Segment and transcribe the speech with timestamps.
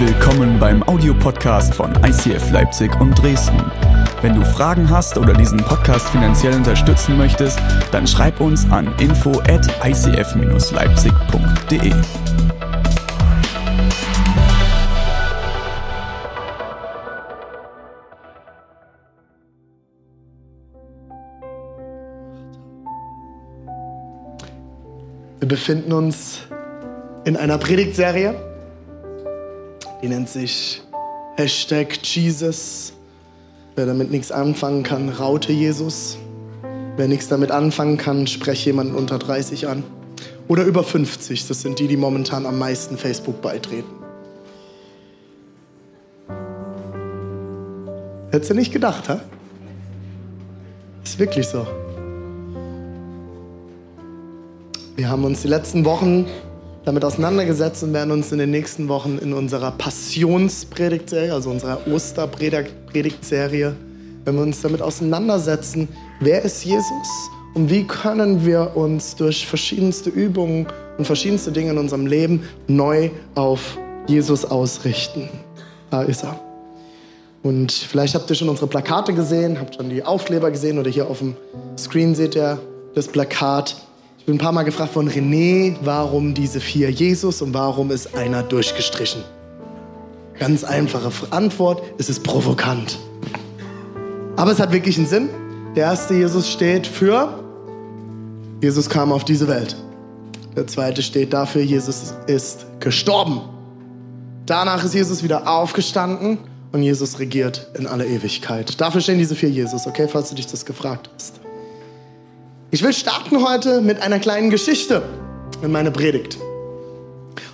[0.00, 3.60] Willkommen beim Audiopodcast von ICF Leipzig und Dresden.
[4.22, 7.58] Wenn du Fragen hast oder diesen Podcast finanziell unterstützen möchtest,
[7.90, 11.92] dann schreib uns an info at icf-leipzig.de.
[25.40, 26.42] Wir befinden uns
[27.24, 28.47] in einer Predigtserie,
[30.02, 30.82] die nennt sich
[31.36, 32.92] Hashtag Jesus.
[33.76, 36.18] Wer damit nichts anfangen kann, raute Jesus.
[36.96, 39.84] Wer nichts damit anfangen kann, spreche jemanden unter 30 an.
[40.48, 43.98] Oder über 50, das sind die, die momentan am meisten Facebook beitreten.
[48.30, 49.18] Hättest du nicht gedacht, hä?
[51.04, 51.66] Ist wirklich so.
[54.96, 56.26] Wir haben uns die letzten Wochen
[56.88, 63.76] damit auseinandergesetzt und werden uns in den nächsten Wochen in unserer Passionspredigtserie, also unserer Osterpredigtserie,
[64.24, 65.88] wenn wir uns damit auseinandersetzen,
[66.20, 66.90] wer ist Jesus
[67.52, 70.66] und wie können wir uns durch verschiedenste Übungen
[70.96, 75.28] und verschiedenste Dinge in unserem Leben neu auf Jesus ausrichten.
[75.90, 76.40] Da ist er.
[77.42, 81.06] Und vielleicht habt ihr schon unsere Plakate gesehen, habt schon die Aufkleber gesehen oder hier
[81.10, 81.36] auf dem
[81.76, 82.58] Screen seht ihr
[82.94, 83.76] das Plakat
[84.28, 88.42] bin ein paar Mal gefragt von René, warum diese vier Jesus und warum ist einer
[88.42, 89.24] durchgestrichen?
[90.38, 92.98] Ganz einfache Antwort, es ist provokant.
[94.36, 95.30] Aber es hat wirklich einen Sinn.
[95.74, 97.42] Der erste Jesus steht für
[98.60, 99.74] Jesus kam auf diese Welt.
[100.54, 103.40] Der zweite steht dafür, Jesus ist gestorben.
[104.44, 106.36] Danach ist Jesus wieder aufgestanden
[106.72, 108.78] und Jesus regiert in aller Ewigkeit.
[108.78, 111.37] Dafür stehen diese vier Jesus, okay, falls du dich das gefragt hast.
[112.70, 115.02] Ich will starten heute mit einer kleinen Geschichte
[115.62, 116.36] in meiner Predigt.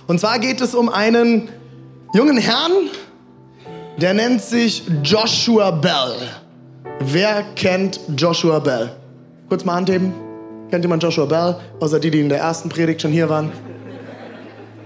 [0.07, 1.47] Und zwar geht es um einen
[2.13, 2.89] jungen Herrn,
[3.95, 6.17] der nennt sich Joshua Bell.
[6.99, 8.91] Wer kennt Joshua Bell?
[9.47, 10.13] Kurz mal Hand heben.
[10.69, 11.61] Kennt jemand Joshua Bell?
[11.79, 13.53] Außer die, die in der ersten Predigt schon hier waren.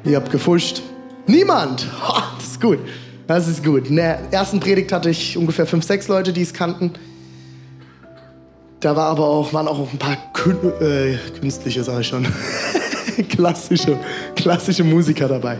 [0.03, 0.83] Ihr habt gefuscht.
[1.25, 1.87] Niemand!
[2.07, 2.77] Oh, das ist gut.
[3.25, 3.87] Das ist gut.
[3.87, 6.93] In der ersten Predigt hatte ich ungefähr fünf, sechs Leute, die es kannten.
[8.79, 12.25] Da war aber auch, waren auch ein paar Kün äh, künstliche, sage ich schon,
[13.29, 13.97] klassische,
[14.35, 15.59] klassische Musiker dabei.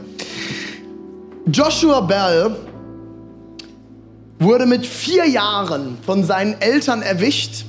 [1.52, 2.56] Joshua Bell
[4.40, 7.66] wurde mit vier Jahren von seinen Eltern erwischt,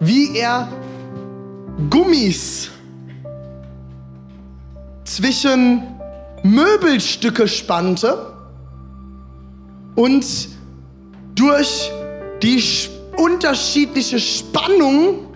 [0.00, 0.68] wie er
[1.90, 2.70] Gummis
[5.04, 5.82] zwischen
[6.42, 8.32] Möbelstücke spannte
[9.94, 10.24] und
[11.34, 11.90] durch
[12.42, 12.60] die
[13.16, 15.26] unterschiedliche Spannung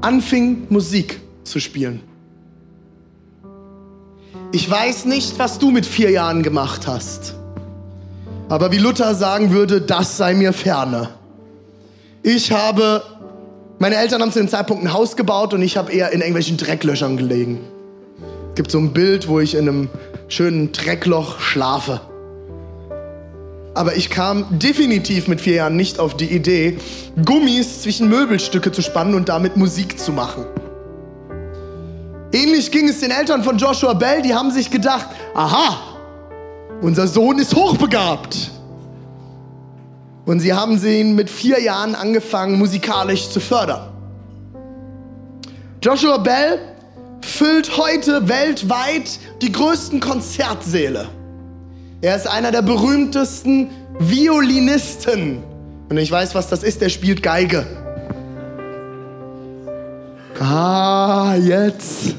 [0.00, 2.00] anfing Musik zu spielen.
[4.52, 7.34] Ich weiß nicht, was du mit vier Jahren gemacht hast.
[8.48, 11.08] Aber wie Luther sagen würde, das sei mir ferne.
[12.22, 13.02] Ich habe,
[13.78, 16.58] meine Eltern haben zu dem Zeitpunkt ein Haus gebaut und ich habe eher in irgendwelchen
[16.58, 17.60] Drecklöchern gelegen.
[18.50, 19.88] Es gibt so ein Bild, wo ich in einem
[20.28, 22.02] schönen Dreckloch schlafe.
[23.74, 26.78] Aber ich kam definitiv mit vier Jahren nicht auf die Idee,
[27.24, 30.44] Gummis zwischen Möbelstücke zu spannen und damit Musik zu machen.
[32.32, 35.78] Ähnlich ging es den Eltern von Joshua Bell, die haben sich gedacht, aha,
[36.80, 38.50] unser Sohn ist hochbegabt.
[40.24, 43.90] Und sie haben ihn mit vier Jahren angefangen, musikalisch zu fördern.
[45.82, 46.60] Joshua Bell
[47.22, 51.08] füllt heute weltweit die größten Konzertsäle.
[52.02, 53.70] Er ist einer der berühmtesten
[54.00, 55.42] Violinisten.
[55.88, 56.82] Und ich weiß, was das ist.
[56.82, 57.64] Er spielt Geige.
[60.40, 62.16] Ah, jetzt.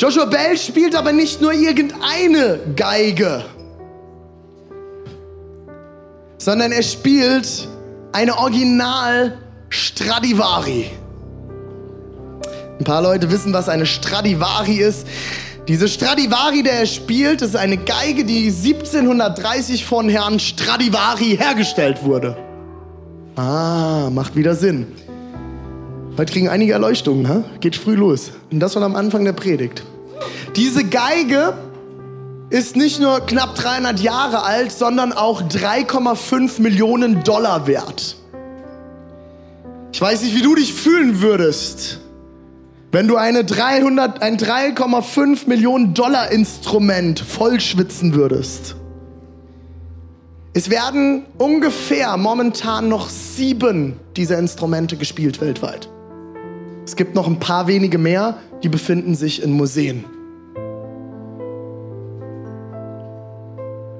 [0.00, 3.44] Joshua Bell spielt aber nicht nur irgendeine Geige,
[6.38, 7.68] sondern er spielt
[8.10, 9.38] eine Original
[9.68, 10.90] Stradivari.
[12.78, 15.06] Ein paar Leute wissen, was eine Stradivari ist.
[15.68, 22.36] Diese Stradivari, der er spielt, ist eine Geige, die 1730 von Herrn Stradivari hergestellt wurde.
[23.36, 24.88] Ah, macht wieder Sinn.
[26.18, 27.44] Heute kriegen einige Erleuchtungen, ha?
[27.60, 28.32] geht früh los.
[28.50, 29.84] Und das schon am Anfang der Predigt.
[30.56, 31.54] Diese Geige
[32.50, 38.16] ist nicht nur knapp 300 Jahre alt, sondern auch 3,5 Millionen Dollar wert.
[39.92, 42.01] Ich weiß nicht, wie du dich fühlen würdest,
[42.92, 48.76] wenn du eine 300, ein 3,5 Millionen Dollar Instrument vollschwitzen würdest.
[50.52, 55.88] Es werden ungefähr momentan noch sieben dieser Instrumente gespielt weltweit.
[56.84, 60.04] Es gibt noch ein paar wenige mehr, die befinden sich in Museen.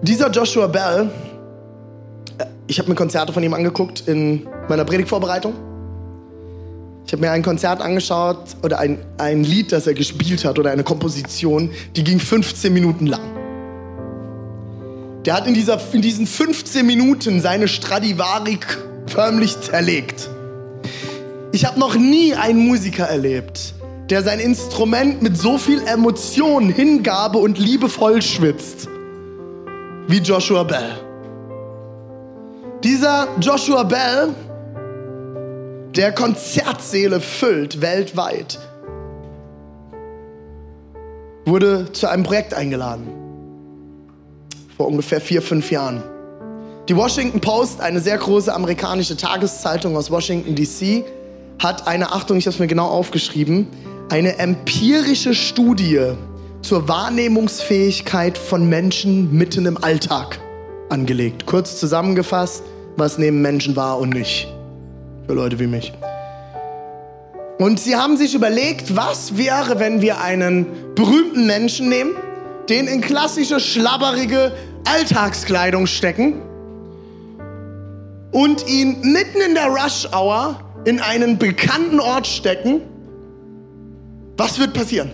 [0.03, 1.11] Dieser Joshua Bell,
[2.37, 5.71] äh, ich habe mir Konzerte von ihm angeguckt in meiner Predigtvorbereitung.
[7.06, 10.70] Ich habe mir ein Konzert angeschaut oder ein, ein Lied, das er gespielt hat oder
[10.70, 13.20] eine Komposition, die ging 15 Minuten lang.
[15.25, 18.58] Der hat in, dieser, in diesen 15 Minuten seine Stradivari
[19.06, 20.28] förmlich zerlegt.
[21.52, 23.75] Ich habe noch nie einen Musiker erlebt,
[24.10, 28.88] der sein Instrument mit so viel Emotion, Hingabe und Liebe vollschwitzt
[30.08, 30.90] wie Joshua Bell.
[32.82, 34.31] Dieser Joshua Bell,
[35.97, 38.59] der Konzertsäle füllt weltweit,
[41.44, 43.09] wurde zu einem Projekt eingeladen.
[44.77, 46.03] Vor ungefähr vier, fünf Jahren.
[46.89, 51.05] Die Washington Post, eine sehr große amerikanische Tageszeitung aus Washington, D.C.,
[51.59, 53.69] hat eine, Achtung, ich habe es mir genau aufgeschrieben,
[54.11, 56.00] eine empirische Studie
[56.62, 60.41] zur Wahrnehmungsfähigkeit von Menschen mitten im Alltag
[60.89, 61.47] angelegt.
[61.47, 62.65] Kurz zusammengefasst,
[62.97, 64.49] was nehmen Menschen wahr und nicht.
[65.26, 65.92] Für Leute wie mich.
[67.58, 72.12] Und sie haben sich überlegt, was wäre, wenn wir einen berühmten Menschen nehmen,
[72.69, 74.52] den in klassische, schlabberige
[74.84, 76.42] Alltagskleidung stecken
[78.32, 82.80] und ihn mitten in der Rush Hour in einen bekannten Ort stecken
[84.36, 85.10] was wird passieren?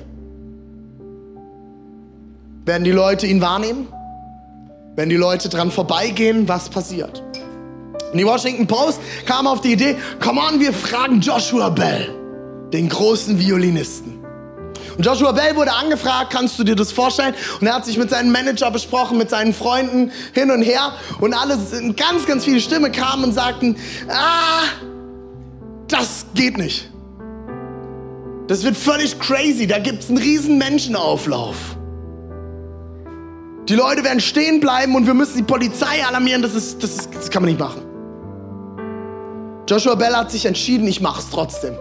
[2.65, 3.89] Werden die Leute ihn wahrnehmen?
[4.97, 7.23] Wenn die Leute dran vorbeigehen, was passiert?
[8.13, 12.09] Und die Washington Post kam auf die Idee, come on, wir fragen Joshua Bell,
[12.73, 14.19] den großen Violinisten.
[14.97, 17.35] Und Joshua Bell wurde angefragt, kannst du dir das vorstellen?
[17.61, 20.93] Und er hat sich mit seinem Manager besprochen, mit seinen Freunden hin und her.
[21.21, 21.57] Und alle,
[21.97, 23.77] ganz, ganz viele Stimmen kamen und sagten,
[24.09, 24.65] ah,
[25.87, 26.91] das geht nicht.
[28.49, 29.69] Das wird völlig crazy.
[29.69, 31.57] Da gibt es einen riesen Menschenauflauf.
[33.69, 36.43] Die Leute werden stehen bleiben und wir müssen die Polizei alarmieren.
[36.43, 37.88] Das, ist, das, ist, das kann man nicht machen.
[39.69, 41.75] Joshua Bell hat sich entschieden, ich mache es trotzdem.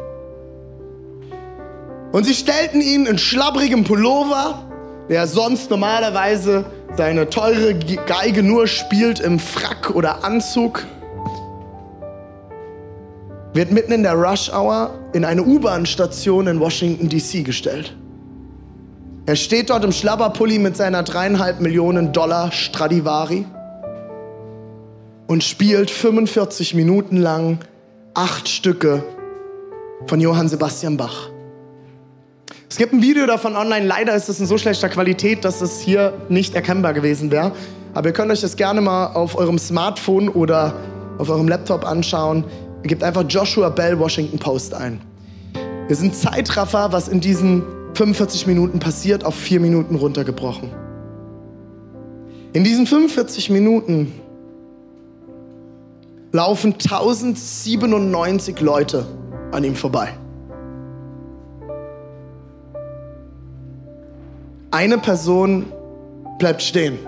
[2.11, 4.67] Und sie stellten ihn in schlabbrigem Pullover,
[5.09, 6.65] der sonst normalerweise
[6.97, 10.85] seine teure Geige nur spielt im Frack oder Anzug
[13.53, 17.41] wird mitten in der Rush Hour in eine U-Bahn-Station in Washington, D.C.
[17.41, 17.95] gestellt.
[19.25, 23.45] Er steht dort im Schlabberpulli mit seiner dreieinhalb Millionen Dollar Stradivari
[25.25, 27.59] und spielt 45 Minuten lang
[28.17, 29.03] acht Stücke
[30.07, 31.29] von Johann Sebastian Bach.
[32.67, 33.85] Es gibt ein Video davon online.
[33.85, 37.51] Leider ist es in so schlechter Qualität, dass es hier nicht erkennbar gewesen wäre.
[37.93, 40.73] Aber ihr könnt euch das gerne mal auf eurem Smartphone oder
[41.19, 42.43] auf eurem Laptop anschauen.
[42.81, 44.99] Ihr gebt einfach Joshua Bell Washington Post ein.
[45.87, 47.61] Wir sind Zeitraffer, was in diesen
[47.93, 50.71] 45 Minuten passiert, auf vier Minuten runtergebrochen.
[52.53, 54.11] In diesen 45 Minuten
[56.31, 59.05] laufen 1097 Leute
[59.51, 60.09] an ihm vorbei.
[64.71, 65.65] Eine Person
[66.37, 66.99] bleibt stehen,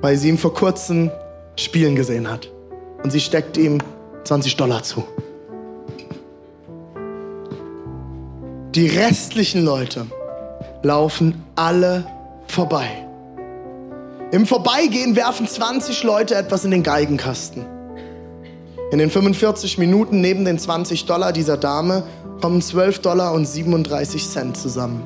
[0.00, 1.10] weil sie ihn vor kurzem
[1.56, 2.50] spielen gesehen hat
[3.02, 3.78] und sie steckt ihm
[4.24, 5.04] 20 Dollar zu.
[8.74, 10.06] Die restlichen Leute
[10.82, 12.06] laufen alle
[12.46, 13.07] vorbei.
[14.30, 17.64] Im Vorbeigehen werfen 20 Leute etwas in den Geigenkasten.
[18.90, 22.02] In den 45 Minuten neben den 20 Dollar dieser Dame
[22.42, 25.02] kommen 12 Dollar und 37 Cent zusammen.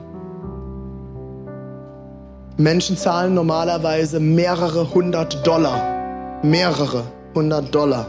[2.56, 6.40] Menschen zahlen normalerweise mehrere hundert Dollar.
[6.42, 8.06] Mehrere 100 Dollar,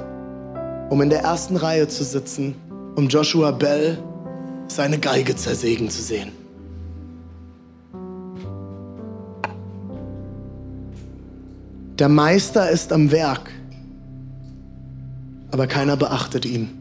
[0.90, 2.56] um in der ersten Reihe zu sitzen,
[2.96, 4.00] um Joshua Bell
[4.68, 6.43] seine Geige zersägen zu sehen.
[12.00, 13.52] Der Meister ist am Werk,
[15.52, 16.72] aber keiner beachtet ihn.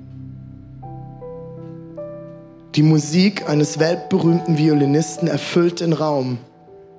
[2.75, 6.38] Die Musik eines weltberühmten Violinisten erfüllt den Raum,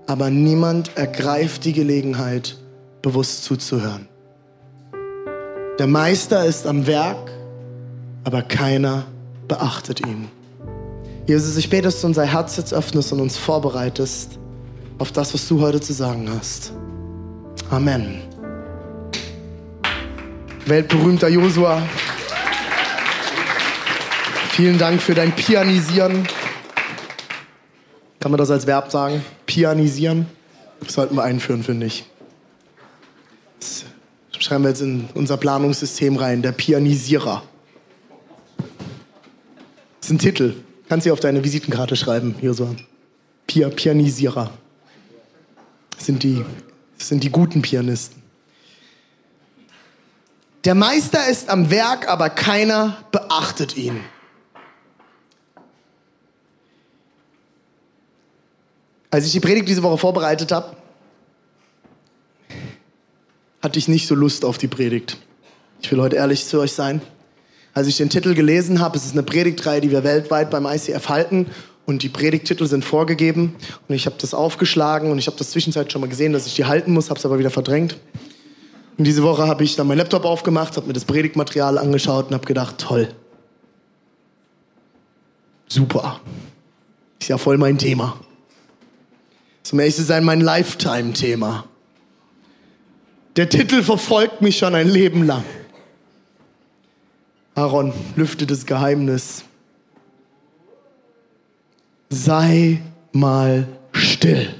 [0.06, 2.56] aber niemand ergreift die Gelegenheit,
[3.02, 4.08] bewusst zuzuhören.
[5.80, 7.32] Der Meister ist am Werk,
[8.26, 9.06] aber keiner
[9.48, 10.28] beachtet ihn.
[11.26, 14.38] Jesus, ich bete, dass du unser Herz jetzt öffnest und uns vorbereitest
[15.00, 16.74] auf das, was du heute zu sagen hast.
[17.70, 18.22] Amen.
[20.66, 21.82] Weltberühmter Josua,
[24.52, 26.28] vielen Dank für dein Pianisieren.
[28.20, 29.24] Kann man das als Verb sagen?
[29.46, 30.28] Pianisieren?
[30.80, 32.06] Das sollten wir einführen, finde ich
[34.44, 37.44] schreiben wir jetzt in unser Planungssystem rein, der Pianisierer.
[40.00, 40.56] Das ist ein Titel.
[40.90, 42.76] Kannst du auf deine Visitenkarte schreiben, Josua.
[43.48, 44.52] Pia Pianisierer.
[45.96, 46.44] Das sind die
[46.98, 48.22] Das sind die guten Pianisten.
[50.64, 54.00] Der Meister ist am Werk, aber keiner beachtet ihn.
[59.12, 60.76] Als ich die Predigt diese Woche vorbereitet habe,
[63.62, 65.18] hatte ich nicht so Lust auf die Predigt.
[65.82, 67.02] Ich will heute ehrlich zu euch sein.
[67.74, 71.10] Als ich den Titel gelesen habe, es ist eine Predigtreihe, die wir weltweit beim ICF
[71.10, 71.48] halten
[71.86, 73.56] und die Predigttitel sind vorgegeben
[73.88, 76.56] und ich habe das aufgeschlagen und ich habe das zwischenzeit schon mal gesehen, dass ich
[76.56, 77.98] die halten muss, habe es aber wieder verdrängt.
[78.98, 82.36] Und diese Woche habe ich dann meinen Laptop aufgemacht, habe mir das Predigtmaterial angeschaut und
[82.36, 83.10] habe gedacht, toll.
[85.68, 86.22] Super.
[87.20, 88.20] Ist ja voll mein Thema.
[89.64, 91.66] Zum ehrlich sein, mein Lifetime-Thema.
[93.36, 95.44] Der Titel verfolgt mich schon ein Leben lang.
[97.56, 99.44] Aaron, lüfte das Geheimnis.
[102.14, 102.80] Sei
[103.12, 104.54] mal still.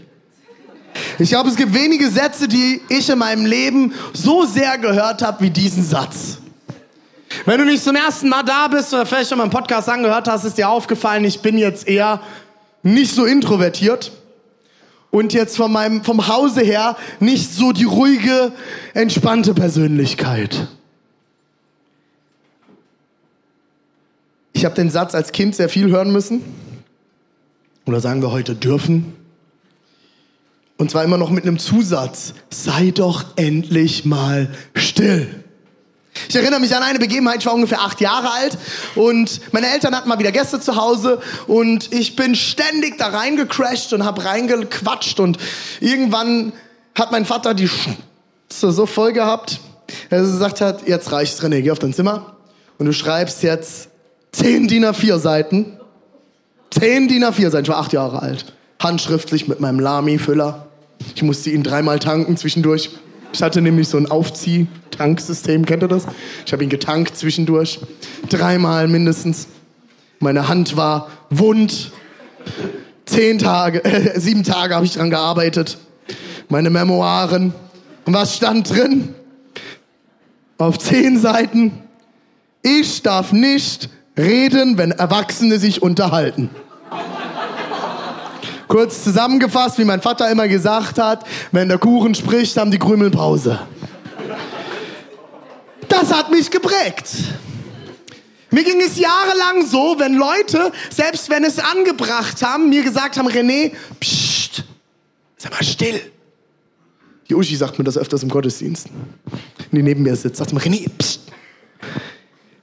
[1.20, 5.42] Ich glaube, es gibt wenige Sätze, die ich in meinem Leben so sehr gehört habe
[5.42, 6.40] wie diesen Satz.
[7.46, 10.28] Wenn du nicht zum ersten Mal da bist oder vielleicht schon mal einen Podcast angehört
[10.28, 12.22] hast, ist dir aufgefallen, ich bin jetzt eher
[12.82, 14.12] nicht so introvertiert
[15.12, 18.52] und jetzt von meinem, vom Hause her nicht so die ruhige,
[18.96, 20.68] entspannte Persönlichkeit.
[24.54, 26.42] Ich habe den Satz als Kind sehr viel hören müssen.
[27.86, 29.14] Oder sagen wir heute dürfen.
[30.78, 32.34] Und zwar immer noch mit einem Zusatz.
[32.50, 35.44] Sei doch endlich mal still.
[36.30, 38.58] Ich erinnere mich an eine Begebenheit, ich war ungefähr acht Jahre alt
[38.96, 43.94] und meine Eltern hatten mal wieder Gäste zu Hause und ich bin ständig da reingecrashed
[43.94, 45.38] und habe reingequatscht und
[45.80, 46.54] irgendwann
[46.96, 47.98] hat mein Vater die Schnauze
[48.50, 49.60] so voll gehabt,
[50.10, 52.38] dass er gesagt hat, jetzt reicht's René, geh auf dein Zimmer
[52.78, 53.90] und du schreibst jetzt
[54.32, 55.80] zehn DIN A4 Seiten,
[56.74, 60.68] zehn DIN A4 Seiten, ich war acht Jahre alt, handschriftlich mit meinem Lami-Füller.
[61.16, 62.90] Ich musste ihn dreimal tanken zwischendurch.
[63.34, 66.06] Ich hatte nämlich so ein Aufzieh-Tanksystem, kennt ihr das?
[66.46, 67.80] Ich habe ihn getankt zwischendurch.
[68.30, 69.48] Dreimal mindestens.
[70.20, 71.92] Meine Hand war wund.
[73.06, 75.78] Zehn Tage, äh, sieben Tage habe ich dran gearbeitet.
[76.50, 77.54] Meine Memoiren.
[78.06, 79.14] Und was stand drin?
[80.58, 81.72] Auf zehn Seiten.
[82.62, 86.50] Ich darf nicht reden, wenn Erwachsene sich unterhalten.
[88.74, 93.12] Kurz zusammengefasst, wie mein Vater immer gesagt hat, wenn der Kuchen spricht, haben die Krümel
[93.12, 93.60] Pause.
[95.88, 97.08] Das hat mich geprägt.
[98.50, 103.28] Mir ging es jahrelang so, wenn Leute, selbst wenn es angebracht haben, mir gesagt haben,
[103.28, 104.64] René, pst,
[105.38, 106.02] sei mal still.
[107.30, 108.88] Die Uschi sagt mir das öfters im Gottesdienst.
[109.72, 111.20] Die neben mir sitzt, sagt mir, René, pst.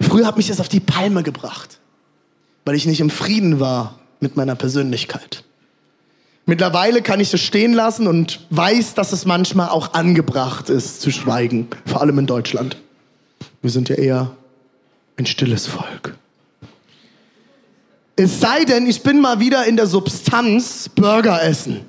[0.00, 1.78] Früher hat mich das auf die Palme gebracht,
[2.64, 5.44] weil ich nicht im Frieden war mit meiner Persönlichkeit.
[6.50, 11.12] Mittlerweile kann ich es stehen lassen und weiß, dass es manchmal auch angebracht ist, zu
[11.12, 11.68] schweigen.
[11.86, 12.76] Vor allem in Deutschland.
[13.62, 14.32] Wir sind ja eher
[15.16, 16.16] ein stilles Volk.
[18.16, 21.88] Es sei denn, ich bin mal wieder in der Substanz Burger essen.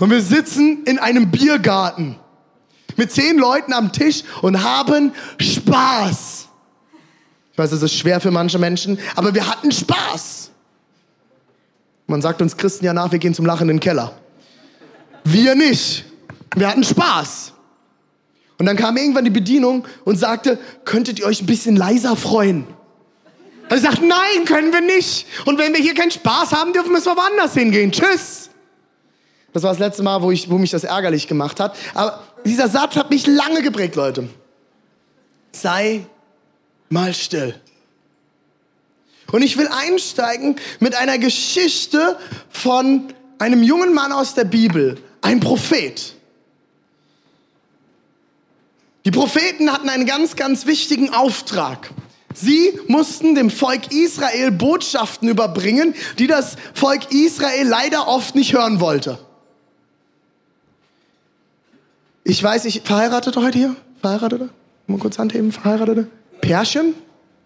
[0.00, 2.16] Und wir sitzen in einem Biergarten
[2.96, 6.48] mit zehn Leuten am Tisch und haben Spaß.
[7.52, 10.50] Ich weiß, es ist schwer für manche Menschen, aber wir hatten Spaß.
[12.06, 14.12] Man sagt uns Christen ja nach, wir gehen zum Lachen in den Keller.
[15.24, 16.04] Wir nicht.
[16.54, 17.52] Wir hatten Spaß.
[18.58, 22.66] Und dann kam irgendwann die Bedienung und sagte, könntet ihr euch ein bisschen leiser freuen?
[23.68, 25.26] Und ich sagte, nein, können wir nicht.
[25.46, 27.90] Und wenn wir hier keinen Spaß haben dürfen, müssen wir woanders hingehen.
[27.90, 28.50] Tschüss.
[29.52, 31.76] Das war das letzte Mal, wo, ich, wo mich das ärgerlich gemacht hat.
[31.94, 34.28] Aber dieser Satz hat mich lange geprägt, Leute.
[35.52, 36.04] Sei
[36.90, 37.54] mal still.
[39.32, 42.18] Und ich will einsteigen mit einer Geschichte
[42.50, 46.14] von einem jungen Mann aus der Bibel, ein Prophet.
[49.04, 51.90] Die Propheten hatten einen ganz, ganz wichtigen Auftrag.
[52.34, 58.80] Sie mussten dem Volk Israel Botschaften überbringen, die das Volk Israel leider oft nicht hören
[58.80, 59.18] wollte.
[62.24, 63.76] Ich weiß, ich verheiratete heute hier?
[64.00, 64.48] Verheiratete?
[64.86, 66.08] Mal kurz Hand heben, verheiratete?
[66.40, 66.94] Pärchen?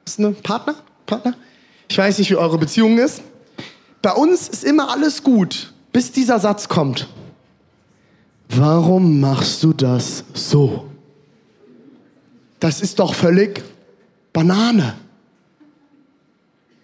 [0.06, 0.76] Ist eine Partner?
[1.06, 1.34] Partner?
[1.88, 3.22] Ich weiß nicht, wie eure Beziehung ist.
[4.02, 7.08] Bei uns ist immer alles gut, bis dieser Satz kommt.
[8.50, 10.88] Warum machst du das so?
[12.60, 13.62] Das ist doch völlig
[14.32, 14.96] Banane.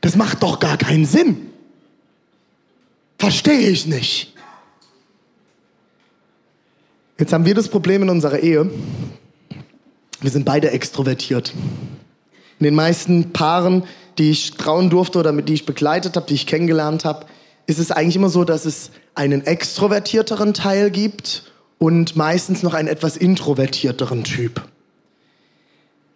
[0.00, 1.50] Das macht doch gar keinen Sinn.
[3.18, 4.34] Verstehe ich nicht.
[7.18, 8.70] Jetzt haben wir das Problem in unserer Ehe.
[10.20, 11.54] Wir sind beide extrovertiert.
[12.58, 13.84] In den meisten Paaren
[14.18, 17.26] die ich trauen durfte oder mit die ich begleitet habe, die ich kennengelernt habe,
[17.66, 22.88] ist es eigentlich immer so, dass es einen extrovertierteren Teil gibt und meistens noch einen
[22.88, 24.62] etwas introvertierteren Typ.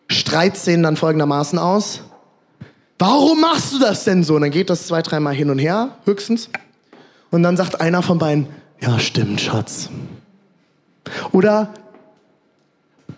[0.08, 2.02] Streit sehen dann folgendermaßen aus.
[2.98, 4.36] Warum machst du das denn so?
[4.36, 6.48] Und dann geht das zwei, dreimal hin und her, höchstens.
[7.30, 8.46] Und dann sagt einer von beiden,
[8.80, 9.90] ja, stimmt, Schatz.
[11.32, 11.74] Oder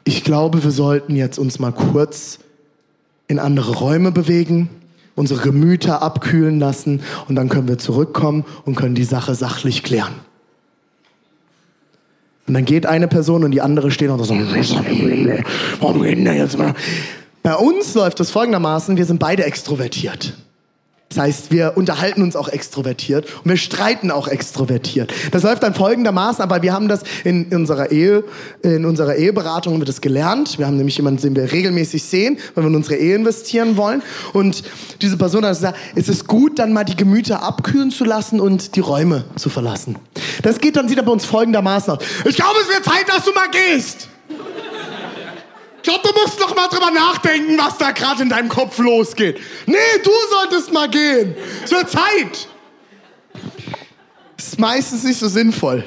[0.04, 2.40] ich glaube, wir sollten jetzt uns mal kurz
[3.30, 4.68] in andere Räume bewegen,
[5.14, 10.12] unsere Gemüter abkühlen lassen und dann können wir zurückkommen und können die Sache sachlich klären.
[12.48, 14.34] Und dann geht eine Person und die andere steht und so,
[15.80, 16.74] warum reden jetzt mal?
[17.44, 20.34] Bei uns läuft es folgendermaßen, wir sind beide extrovertiert.
[21.10, 25.12] Das heißt, wir unterhalten uns auch extrovertiert und wir streiten auch extrovertiert.
[25.32, 28.22] Das läuft dann folgendermaßen, aber wir haben das in unserer Ehe,
[28.62, 30.56] in unserer Eheberatung haben wir das gelernt.
[30.58, 34.04] Wir haben nämlich jemanden, den wir regelmäßig sehen, wenn wir in unsere Ehe investieren wollen.
[34.34, 34.62] Und
[35.02, 38.76] diese Person hat gesagt, es ist gut, dann mal die Gemüter abkühlen zu lassen und
[38.76, 39.96] die Räume zu verlassen.
[40.42, 42.04] Das geht dann, sieht er bei uns folgendermaßen aus.
[42.24, 44.08] Ich glaube, es wird Zeit, dass du mal gehst.
[45.82, 49.40] Ich glaube, du musst noch mal drüber nachdenken, was da gerade in deinem Kopf losgeht.
[49.64, 51.34] Nee, du solltest mal gehen.
[51.64, 52.48] Es wird Zeit.
[54.36, 55.82] Ist meistens nicht so sinnvoll.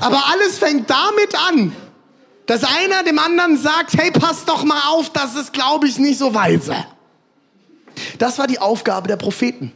[0.00, 1.74] Aber alles fängt damit an,
[2.46, 6.18] dass einer dem anderen sagt, hey, pass doch mal auf, das ist, glaube ich, nicht
[6.18, 6.76] so weise.
[8.18, 9.72] Das war die Aufgabe der Propheten.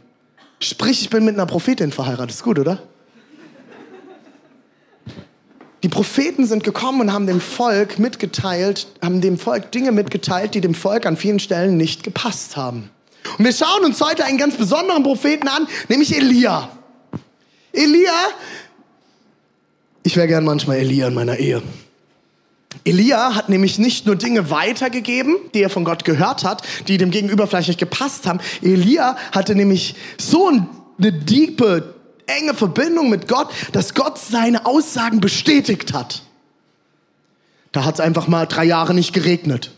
[0.61, 2.31] Sprich, ich bin mit einer Prophetin verheiratet.
[2.31, 2.81] Ist gut, oder?
[5.83, 10.61] Die Propheten sind gekommen und haben dem Volk mitgeteilt, haben dem Volk Dinge mitgeteilt, die
[10.61, 12.91] dem Volk an vielen Stellen nicht gepasst haben.
[13.37, 16.69] Und wir schauen uns heute einen ganz besonderen Propheten an, nämlich Elia.
[17.73, 18.13] Elia,
[20.03, 21.61] ich wäre gern manchmal Elia in meiner Ehe.
[22.83, 27.11] Elia hat nämlich nicht nur Dinge weitergegeben, die er von Gott gehört hat, die dem
[27.11, 28.39] Gegenüber vielleicht nicht gepasst haben.
[28.61, 31.95] Elia hatte nämlich so eine diepe,
[32.37, 36.23] enge Verbindung mit Gott, dass Gott seine Aussagen bestätigt hat.
[37.71, 39.71] Da hat es einfach mal drei Jahre nicht geregnet.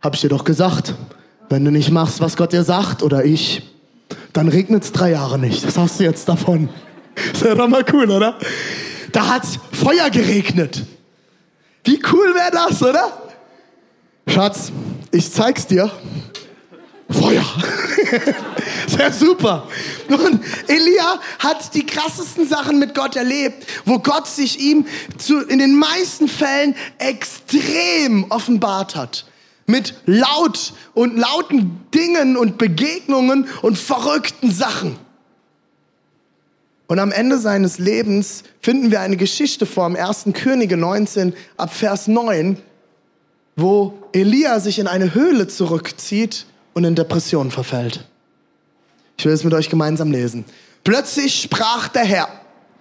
[0.00, 0.94] Hab ich dir doch gesagt.
[1.48, 3.62] Wenn du nicht machst, was Gott dir sagt oder ich,
[4.32, 5.64] dann regnet es drei Jahre nicht.
[5.64, 6.70] Das hast du jetzt davon.
[7.32, 8.38] Ist ja doch mal cool, oder?
[9.12, 10.86] Da hat's Feuer geregnet.
[11.84, 13.12] Wie cool wäre das, oder?
[14.26, 14.72] Schatz,
[15.10, 15.90] ich zeig's dir.
[17.12, 17.44] Feuer.
[18.86, 19.68] Sehr super.
[20.08, 24.86] Und Elia hat die krassesten Sachen mit Gott erlebt, wo Gott sich ihm
[25.18, 29.26] zu, in den meisten Fällen extrem offenbart hat.
[29.66, 34.98] Mit laut und lauten Dingen und Begegnungen und verrückten Sachen.
[36.88, 40.26] Und am Ende seines Lebens finden wir eine Geschichte vor im 1.
[40.34, 42.58] Könige 19 ab Vers 9,
[43.56, 48.04] wo Elia sich in eine Höhle zurückzieht und in Depression verfällt.
[49.16, 50.44] Ich will es mit euch gemeinsam lesen.
[50.84, 52.28] Plötzlich sprach der Herr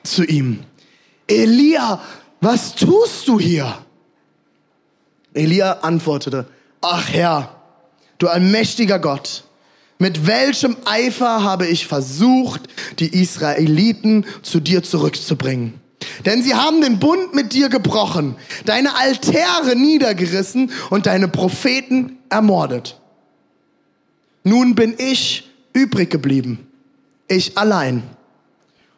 [0.04, 0.64] zu ihm,
[1.28, 2.02] Elia,
[2.40, 3.78] was tust du hier?
[5.34, 6.48] Elia antwortete,
[6.82, 7.56] ach Herr,
[8.18, 9.44] du allmächtiger Gott,
[10.00, 12.62] mit welchem Eifer habe ich versucht,
[13.00, 15.80] die Israeliten zu dir zurückzubringen?
[16.26, 23.01] Denn sie haben den Bund mit dir gebrochen, deine Altäre niedergerissen und deine Propheten ermordet.
[24.44, 26.68] Nun bin ich übrig geblieben,
[27.28, 28.04] ich allein.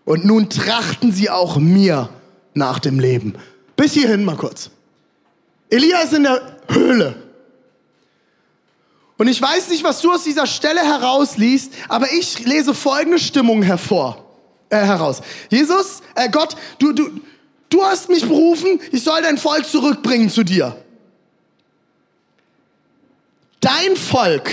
[0.05, 2.09] Und nun trachten sie auch mir
[2.53, 3.35] nach dem Leben.
[3.75, 4.69] Bis hierhin mal kurz.
[5.69, 7.15] Elia ist in der Höhle.
[9.17, 13.61] Und ich weiß nicht, was du aus dieser Stelle herausliest, aber ich lese folgende Stimmung
[13.61, 14.25] hervor,
[14.69, 15.21] äh, heraus.
[15.49, 17.09] Jesus, äh, Gott, du, du,
[17.69, 20.75] du hast mich berufen, ich soll dein Volk zurückbringen zu dir.
[23.61, 24.51] Dein Volk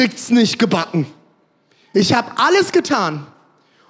[0.00, 1.04] kriegt's nicht gebacken.
[1.92, 3.26] Ich habe alles getan.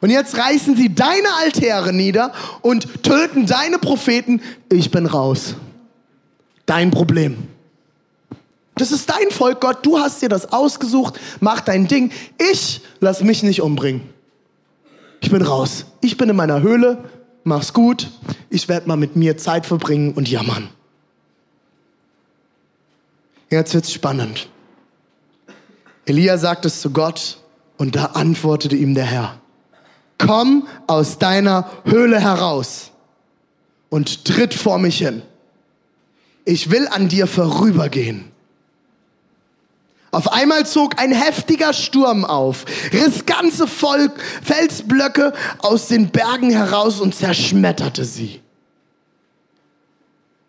[0.01, 4.43] Und jetzt reißen sie deine Altäre nieder und töten deine Propheten.
[4.73, 5.55] Ich bin raus.
[6.67, 7.47] Dein Problem.
[8.75, 9.87] Das ist dein Volk, Gott.
[9.87, 11.21] Du hast dir das ausgesucht.
[11.39, 12.11] Mach dein Ding.
[12.51, 14.03] Ich lass mich nicht umbringen.
[15.21, 15.85] Ich bin raus.
[16.01, 17.05] Ich bin in meiner Höhle.
[17.45, 18.11] Mach's gut.
[18.49, 20.71] Ich werde mal mit mir Zeit verbringen und jammern.
[23.49, 24.49] Jetzt wird's spannend.
[26.07, 27.39] Elia sagt es zu Gott
[27.77, 29.41] und da antwortete ihm der Herr,
[30.19, 32.91] komm aus deiner Höhle heraus
[33.89, 35.23] und tritt vor mich hin.
[36.45, 38.31] Ich will an dir vorübergehen.
[40.13, 47.01] Auf einmal zog ein heftiger Sturm auf, riss ganze Volk, Felsblöcke aus den Bergen heraus
[47.01, 48.41] und zerschmetterte sie.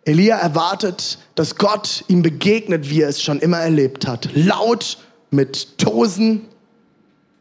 [0.04, 4.30] Elia erwartet, dass Gott ihm begegnet, wie er es schon immer erlebt hat.
[4.34, 4.98] Laut
[5.32, 6.42] mit Tosen,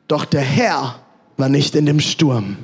[0.08, 1.00] doch der Herr
[1.36, 2.56] war nicht in dem Sturm.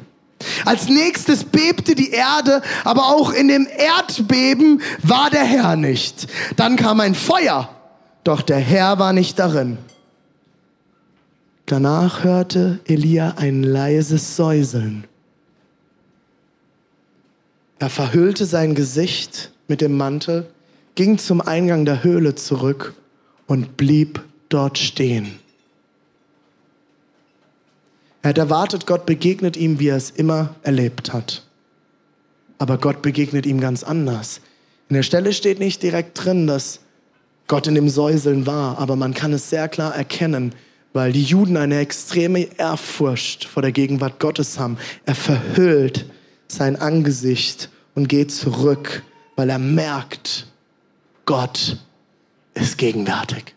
[0.64, 6.26] Als nächstes bebte die Erde, aber auch in dem Erdbeben war der Herr nicht.
[6.56, 7.70] Dann kam ein Feuer,
[8.24, 9.78] doch der Herr war nicht darin.
[11.64, 15.04] Danach hörte Elia ein leises Säuseln.
[17.78, 20.46] Er verhüllte sein Gesicht mit dem Mantel,
[20.94, 22.94] ging zum Eingang der Höhle zurück
[23.46, 25.38] und blieb dort stehen.
[28.22, 31.44] Er hat erwartet, Gott begegnet ihm, wie er es immer erlebt hat.
[32.58, 34.40] Aber Gott begegnet ihm ganz anders.
[34.88, 36.80] In der Stelle steht nicht direkt drin, dass
[37.48, 40.54] Gott in dem Säuseln war, aber man kann es sehr klar erkennen,
[40.92, 44.78] weil die Juden eine extreme Ehrfurcht vor der Gegenwart Gottes haben.
[45.04, 46.06] Er verhüllt
[46.48, 49.02] sein Angesicht und geht zurück,
[49.36, 50.46] weil er merkt,
[51.26, 51.76] Gott
[52.54, 53.55] ist gegenwärtig.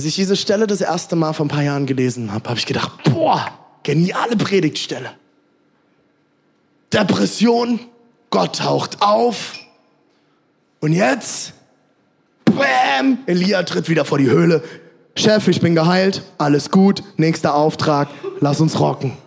[0.00, 2.64] Als ich diese Stelle das erste Mal vor ein paar Jahren gelesen habe, habe ich
[2.64, 3.46] gedacht, boah,
[3.82, 5.10] geniale Predigtstelle.
[6.90, 7.78] Depression,
[8.30, 9.58] Gott taucht auf.
[10.80, 11.52] Und jetzt,
[12.46, 14.64] bam, Elia tritt wieder vor die Höhle.
[15.16, 18.08] Chef, ich bin geheilt, alles gut, nächster Auftrag,
[18.40, 19.18] lass uns rocken.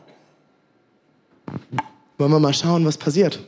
[2.18, 3.42] Wollen wir mal schauen, was passiert?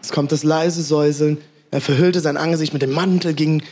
[0.00, 1.38] Es kommt das leise Säuseln.
[1.72, 3.62] Er verhüllte sein Angesicht mit dem Mantel, ging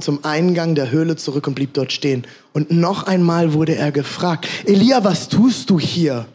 [0.00, 2.26] zum Eingang der Höhle zurück und blieb dort stehen.
[2.52, 6.26] Und noch einmal wurde er gefragt, Elia, was tust du hier?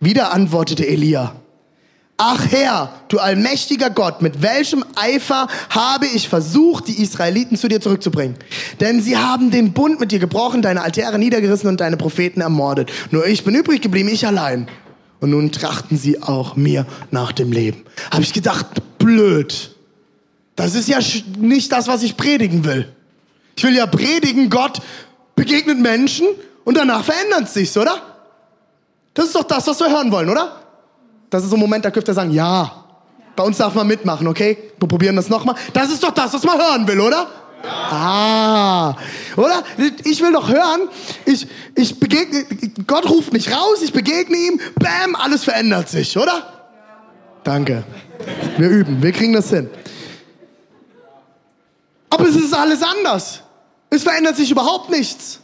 [0.00, 1.36] Wieder antwortete Elia,
[2.16, 7.80] Ach Herr, du allmächtiger Gott, mit welchem Eifer habe ich versucht, die Israeliten zu dir
[7.80, 8.36] zurückzubringen?
[8.80, 12.90] Denn sie haben den Bund mit dir gebrochen, deine Altäre niedergerissen und deine Propheten ermordet.
[13.10, 14.68] Nur ich bin übrig geblieben, ich allein.
[15.20, 17.82] Und nun trachten sie auch mir nach dem Leben.
[18.12, 18.66] Habe ich gedacht,
[18.98, 19.73] blöd.
[20.56, 20.98] Das ist ja
[21.38, 22.92] nicht das, was ich predigen will.
[23.56, 24.80] Ich will ja predigen, Gott
[25.34, 26.26] begegnet Menschen
[26.64, 28.00] und danach verändert es sich, oder?
[29.14, 30.60] Das ist doch das, was wir hören wollen, oder?
[31.30, 32.84] Das ist so ein Moment, da dürft ihr sagen, ja.
[33.36, 34.56] Bei uns darf man mitmachen, okay?
[34.78, 35.56] Wir probieren das nochmal.
[35.72, 37.26] Das ist doch das, was man hören will, oder?
[37.66, 38.94] Ah,
[39.36, 39.62] oder?
[40.04, 40.88] Ich will doch hören,
[41.24, 42.44] ich, ich begegne,
[42.86, 46.42] Gott ruft mich raus, ich begegne ihm, bam, alles verändert sich, oder?
[47.42, 47.84] Danke.
[48.58, 49.70] Wir üben, wir kriegen das hin.
[52.14, 53.40] Aber es ist alles anders.
[53.90, 55.40] Es verändert sich überhaupt nichts.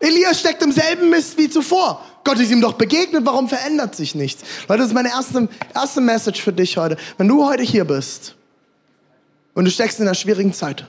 [0.00, 2.04] Elias steckt im selben Mist wie zuvor.
[2.24, 4.42] Gott ist ihm doch begegnet, warum verändert sich nichts?
[4.66, 6.96] Leute, das ist meine erste, erste Message für dich heute.
[7.16, 8.34] Wenn du heute hier bist
[9.54, 10.84] und du steckst in einer schwierigen Zeit,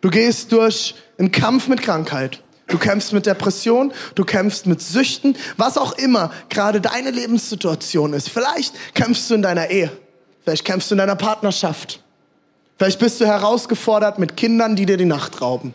[0.00, 5.36] du gehst durch einen Kampf mit Krankheit, du kämpfst mit Depression, du kämpfst mit Süchten,
[5.56, 8.28] was auch immer gerade deine Lebenssituation ist.
[8.28, 9.92] Vielleicht kämpfst du in deiner Ehe,
[10.42, 12.00] vielleicht kämpfst du in deiner Partnerschaft,
[12.78, 15.74] vielleicht bist du herausgefordert mit Kindern, die dir die Nacht rauben.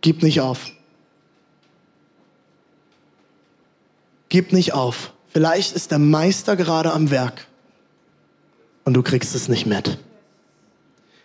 [0.00, 0.70] Gib nicht auf.
[4.28, 5.12] Gib nicht auf.
[5.28, 7.46] Vielleicht ist der Meister gerade am Werk
[8.84, 9.98] und du kriegst es nicht mit.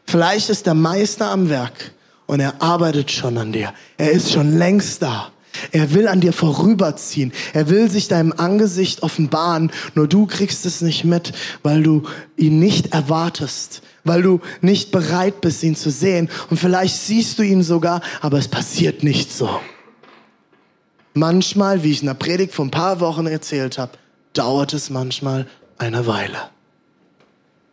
[0.06, 1.92] Vielleicht ist der Meister am Werk
[2.26, 3.74] und er arbeitet schon an dir.
[3.98, 5.32] Er ist schon längst da.
[5.72, 7.32] Er will an dir vorüberziehen.
[7.54, 9.72] Er will sich deinem Angesicht offenbaren.
[9.96, 12.04] Nur du kriegst es nicht mit, weil du
[12.38, 16.30] ihn nicht erwartest, weil du nicht bereit bist, ihn zu sehen.
[16.50, 19.50] Und vielleicht siehst du ihn sogar, aber es passiert nicht so.
[21.14, 23.92] Manchmal, wie ich in der Predigt vor ein paar Wochen erzählt habe,
[24.34, 26.38] dauert es manchmal eine Weile.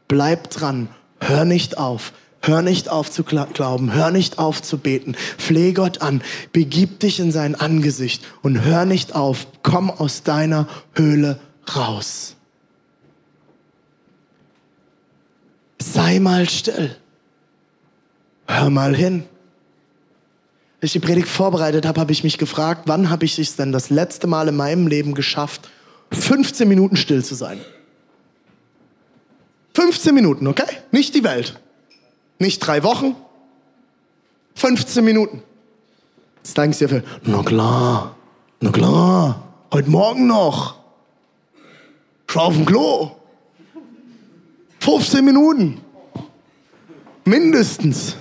[0.09, 0.89] Bleib dran,
[1.21, 6.03] hör nicht auf, hör nicht auf zu glauben, hör nicht auf zu beten, fleh Gott
[6.03, 6.23] an,
[6.53, 11.39] begib dich in sein Angesicht und hör nicht auf, komm aus deiner Höhle
[11.77, 12.37] raus.
[15.79, 16.97] Sei mal still,
[18.47, 19.25] hör mal hin.
[20.83, 23.71] Als ich die Predigt vorbereitet habe, habe ich mich gefragt, wann habe ich es denn
[23.71, 25.69] das letzte Mal in meinem Leben geschafft,
[26.11, 27.61] 15 Minuten still zu sein?
[29.75, 30.79] 15 Minuten, okay?
[30.91, 31.61] Nicht die Welt.
[32.41, 33.15] Nicht drei Wochen.
[34.55, 35.43] 15 Minuten.
[36.39, 38.17] Jetzt denkst du dir für, na klar,
[38.61, 40.77] na klar, heute Morgen noch.
[42.27, 43.11] Schau auf dem Klo.
[44.81, 45.81] 15 Minuten.
[47.27, 48.17] Mindestens.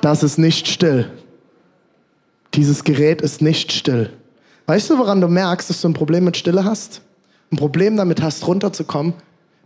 [0.00, 1.12] Das ist nicht still.
[2.54, 4.12] Dieses Gerät ist nicht still.
[4.66, 7.02] Weißt du, woran du merkst, dass du ein Problem mit Stille hast?
[7.52, 9.14] Ein Problem damit hast, runterzukommen?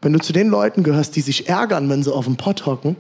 [0.05, 2.97] Wenn du zu den Leuten gehörst, die sich ärgern, wenn sie auf dem Pott hocken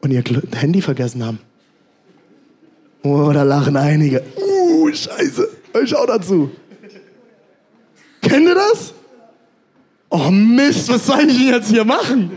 [0.00, 0.24] und ihr
[0.56, 1.38] Handy vergessen haben.
[3.04, 4.24] Oh, da lachen einige.
[4.36, 5.48] Uh, scheiße.
[5.84, 6.50] Schau dazu.
[8.22, 8.92] Kennt ihr das?
[10.08, 12.32] Oh Mist, was soll ich jetzt hier machen?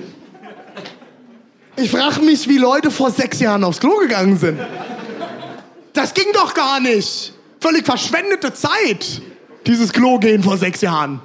[1.77, 4.59] Ich frage mich, wie Leute vor sechs Jahren aufs Klo gegangen sind.
[5.93, 7.33] Das ging doch gar nicht.
[7.59, 9.23] Völlig verschwendete Zeit,
[9.65, 11.21] dieses Klo gehen vor sechs Jahren.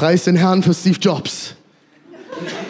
[0.00, 1.56] Preis den Herrn für Steve Jobs.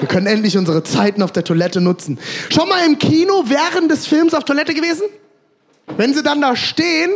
[0.00, 2.18] Wir können endlich unsere Zeiten auf der Toilette nutzen.
[2.48, 5.04] Schon mal im Kino während des Films auf Toilette gewesen?
[5.96, 7.12] Wenn sie dann da stehen,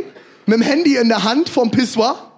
[0.47, 2.31] mit dem Handy in der Hand vom Pissoir.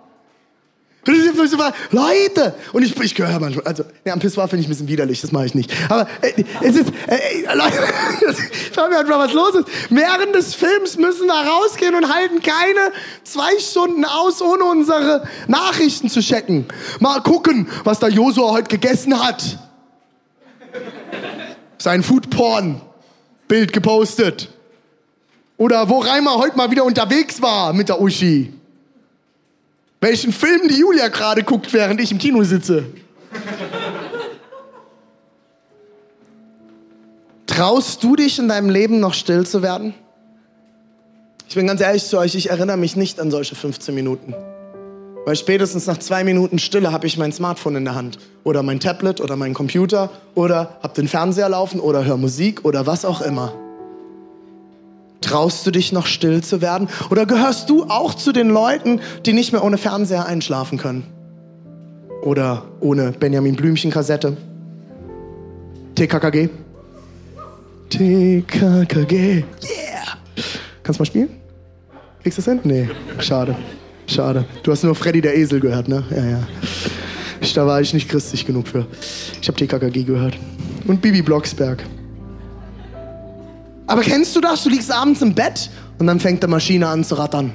[1.91, 2.55] Leute!
[2.73, 5.33] Und ich, ich gehöre manchmal, also, ja, am Pissoir finde ich ein bisschen widerlich, das
[5.33, 5.73] mache ich nicht.
[5.89, 7.79] Aber äh, es ist, äh, Leute,
[8.71, 9.69] ich halt mal, was los ist.
[9.91, 12.93] Während des Films müssen wir rausgehen und halten keine
[13.25, 16.67] zwei Stunden aus, ohne unsere Nachrichten zu checken.
[17.01, 19.59] Mal gucken, was der Josua heute gegessen hat.
[21.79, 24.49] Sein Foodporn-Bild gepostet.
[25.59, 28.53] Oder wo Reimer heute mal wieder unterwegs war mit der Uschi.
[30.01, 32.85] Welchen Film die Julia gerade guckt, während ich im Kino sitze.
[37.47, 39.95] Traust du dich in deinem Leben noch still zu werden?
[41.49, 44.35] Ich bin ganz ehrlich zu euch, ich erinnere mich nicht an solche 15 Minuten.
[45.25, 48.19] Weil spätestens nach zwei Minuten Stille habe ich mein Smartphone in der Hand.
[48.45, 50.11] Oder mein Tablet oder mein Computer.
[50.35, 53.53] Oder habe den Fernseher laufen oder höre Musik oder was auch immer.
[55.21, 56.89] Traust du dich noch still zu werden?
[57.11, 61.05] Oder gehörst du auch zu den Leuten, die nicht mehr ohne Fernseher einschlafen können?
[62.23, 64.37] Oder ohne Benjamin Blümchen Kassette?
[65.95, 66.49] TKKG?
[67.89, 69.15] TKKG.
[69.15, 69.45] Yeah!
[70.83, 71.29] Kannst du mal spielen?
[72.23, 72.61] Kriegst du das hin?
[72.65, 72.89] Nee,
[73.21, 73.57] schade.
[74.07, 74.45] Schade.
[74.63, 76.05] Du hast nur Freddy der Esel gehört, ne?
[76.11, 76.41] Ja, ja.
[77.55, 78.87] Da war ich nicht christlich genug für.
[79.41, 80.37] Ich habe TKKG gehört.
[80.87, 81.83] Und Bibi Blocksberg.
[83.87, 84.65] Aber kennst du das?
[84.65, 87.53] Du liegst abends im Bett und dann fängt die Maschine an zu rattern.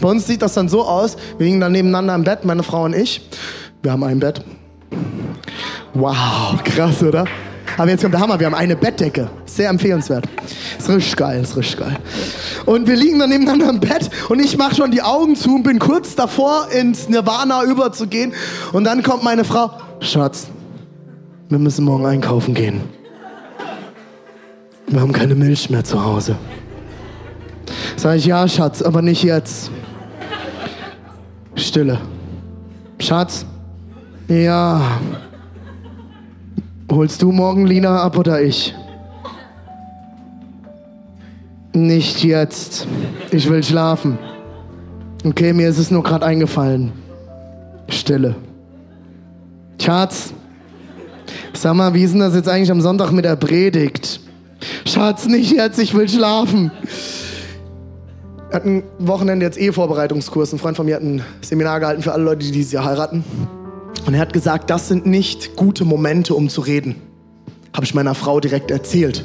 [0.00, 2.84] Bei uns sieht das dann so aus, wir liegen dann nebeneinander im Bett, meine Frau
[2.84, 3.28] und ich.
[3.82, 4.44] Wir haben ein Bett.
[5.94, 7.24] Wow, krass, oder?
[7.78, 9.30] Aber jetzt kommt der Hammer, wir haben eine Bettdecke.
[9.46, 10.28] Sehr empfehlenswert.
[10.78, 11.96] Ist richtig geil, ist richtig geil.
[12.66, 15.62] Und wir liegen dann nebeneinander im Bett und ich mache schon die Augen zu und
[15.62, 18.34] bin kurz davor, ins Nirvana überzugehen.
[18.72, 20.48] Und dann kommt meine Frau, Schatz,
[21.48, 22.80] wir müssen morgen einkaufen gehen.
[24.88, 26.36] Wir haben keine Milch mehr zu Hause.
[27.96, 29.70] Sag ich, ja, Schatz, aber nicht jetzt.
[31.54, 32.00] Stille.
[32.98, 33.46] Schatz?
[34.28, 34.98] Ja.
[36.90, 38.74] Holst du morgen Lina ab oder ich?
[41.72, 42.86] Nicht jetzt.
[43.30, 44.18] Ich will schlafen.
[45.24, 46.92] Okay, mir ist es nur gerade eingefallen.
[47.88, 48.34] Stille.
[49.80, 50.32] Schatz,
[51.54, 54.20] sag mal, wie ist denn das jetzt eigentlich am Sonntag mit der Predigt?
[54.86, 56.70] Schatz, nicht jetzt, ich will schlafen.
[58.50, 60.52] Er hat ein Wochenende jetzt Ehevorbereitungskurs.
[60.52, 63.24] Ein Freund von mir hat ein Seminar gehalten für alle Leute, die dieses Jahr heiraten.
[64.06, 66.96] Und er hat gesagt, das sind nicht gute Momente, um zu reden.
[67.72, 69.24] Habe ich meiner Frau direkt erzählt.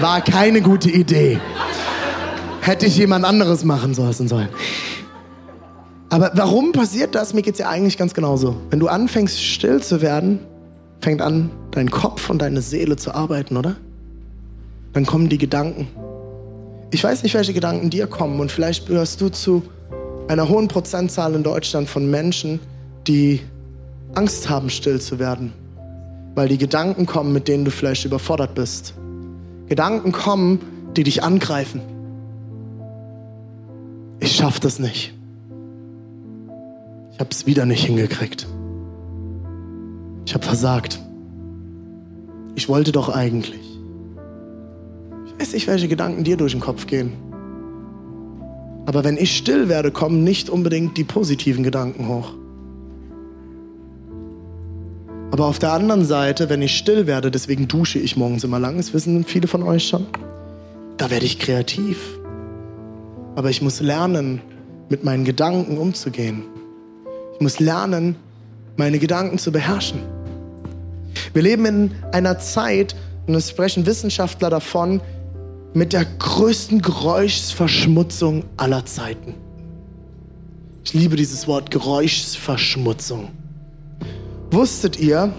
[0.00, 1.38] War keine gute Idee.
[2.60, 4.48] Hätte ich jemand anderes machen sollen.
[6.10, 7.34] Aber warum passiert das?
[7.34, 8.56] Mir geht es ja eigentlich ganz genauso.
[8.70, 10.40] Wenn du anfängst, still zu werden,
[11.00, 13.76] fängt an, dein Kopf und deine Seele zu arbeiten, oder?
[14.92, 15.88] Dann kommen die Gedanken.
[16.90, 19.62] Ich weiß nicht, welche Gedanken dir kommen und vielleicht gehörst du zu
[20.28, 22.60] einer hohen Prozentzahl in Deutschland von Menschen,
[23.06, 23.40] die
[24.14, 25.52] Angst haben, still zu werden,
[26.34, 28.94] weil die Gedanken kommen, mit denen du vielleicht überfordert bist.
[29.68, 30.60] Gedanken kommen,
[30.96, 31.80] die dich angreifen.
[34.20, 35.14] Ich schaff das nicht.
[37.12, 38.46] Ich habe es wieder nicht hingekriegt.
[40.24, 41.00] Ich habe versagt.
[42.54, 43.67] Ich wollte doch eigentlich
[45.40, 47.12] weiß nicht, welche Gedanken dir durch den Kopf gehen.
[48.86, 52.32] Aber wenn ich still werde, kommen nicht unbedingt die positiven Gedanken hoch.
[55.30, 58.78] Aber auf der anderen Seite, wenn ich still werde, deswegen dusche ich morgens immer lang,
[58.78, 60.06] das wissen viele von euch schon,
[60.96, 61.98] da werde ich kreativ.
[63.36, 64.40] Aber ich muss lernen,
[64.88, 66.44] mit meinen Gedanken umzugehen.
[67.34, 68.16] Ich muss lernen,
[68.76, 70.00] meine Gedanken zu beherrschen.
[71.34, 72.96] Wir leben in einer Zeit,
[73.26, 75.02] und es sprechen Wissenschaftler davon,
[75.74, 79.34] mit der größten Geräuschsverschmutzung aller Zeiten.
[80.84, 83.30] Ich liebe dieses Wort Geräuschsverschmutzung.
[84.50, 85.32] Wusstet ihr,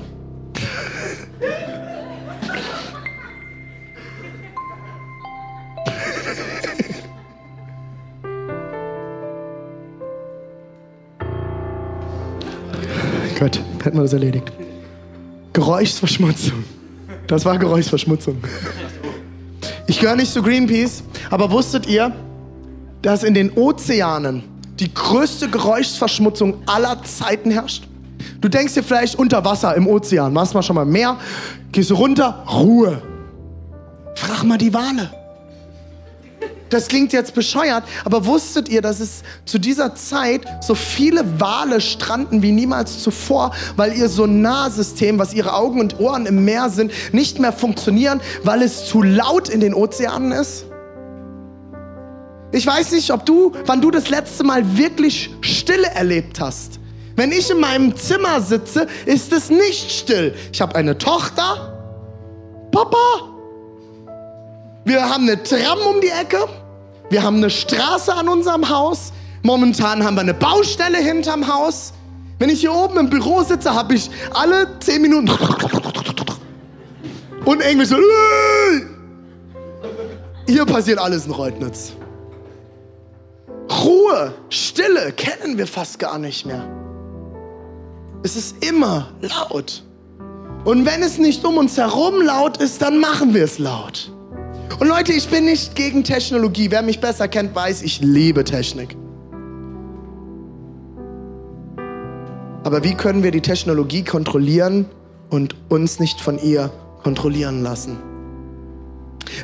[13.40, 14.52] Gott, hätten wir das erledigt.
[15.54, 16.64] Geräuschsverschmutzung.
[17.26, 18.38] Das war Geräuschsverschmutzung.
[19.90, 22.12] Ich gehöre nicht zu Greenpeace, aber wusstet ihr,
[23.02, 24.44] dass in den Ozeanen
[24.80, 27.88] die größte Geräuschsverschmutzung aller Zeiten herrscht?
[28.40, 31.18] Du denkst dir vielleicht unter Wasser im Ozean, machst mal schon mal Meer,
[31.72, 33.02] gehst runter, Ruhe.
[34.14, 35.10] Frag mal die Wale.
[36.70, 41.82] Das klingt jetzt bescheuert, aber wusstet ihr, dass es zu dieser Zeit so viele Wale
[41.82, 46.92] stranden wie niemals zuvor, weil ihr Sonarsystem, was ihre Augen und Ohren im Meer sind,
[47.12, 50.66] nicht mehr funktionieren, weil es zu laut in den Ozeanen ist?
[52.52, 56.80] Ich weiß nicht, ob du, wann du das letzte Mal wirklich Stille erlebt hast.
[57.16, 60.34] Wenn ich in meinem Zimmer sitze, ist es nicht still.
[60.52, 61.76] Ich habe eine Tochter.
[62.72, 63.29] Papa.
[64.86, 66.48] Wir haben eine Tram um die Ecke.
[67.10, 69.12] Wir haben eine Straße an unserem Haus.
[69.44, 71.94] Momentan haben wir eine Baustelle hinterm Haus.
[72.40, 75.30] Wenn ich hier oben im Büro sitze, habe ich alle zehn Minuten
[77.46, 77.98] und irgendwie so.
[80.48, 81.94] Hier passiert alles in Reutnitz.
[83.72, 86.68] Ruhe, Stille kennen wir fast gar nicht mehr.
[88.24, 89.84] Es ist immer laut.
[90.66, 94.12] Und wenn es nicht um uns herum laut ist, dann machen wir es laut.
[94.78, 96.70] Und Leute, ich bin nicht gegen Technologie.
[96.72, 98.96] Wer mich besser kennt, weiß, ich liebe Technik.
[102.64, 104.86] Aber wie können wir die Technologie kontrollieren
[105.30, 106.72] und uns nicht von ihr
[107.04, 107.98] kontrollieren lassen?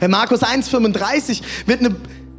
[0.01, 1.95] In Markus 1,35 wird eine